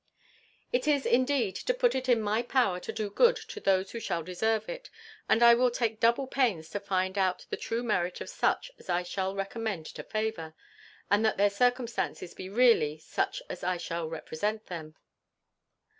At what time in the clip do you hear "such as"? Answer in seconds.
8.27-8.89, 12.97-13.63